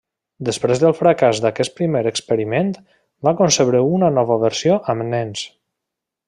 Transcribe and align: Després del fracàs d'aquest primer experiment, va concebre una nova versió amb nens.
Després 0.47 0.79
del 0.83 0.93
fracàs 1.01 1.41
d'aquest 1.45 1.75
primer 1.79 2.01
experiment, 2.11 2.71
va 3.29 3.35
concebre 3.43 3.83
una 3.99 4.11
nova 4.17 4.39
versió 4.47 4.81
amb 4.95 5.07
nens. 5.15 5.47